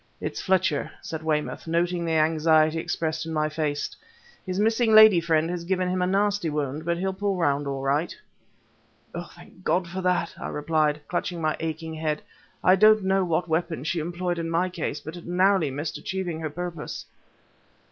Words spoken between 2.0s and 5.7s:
the anxiety expressed in my face. "His missing lady friend has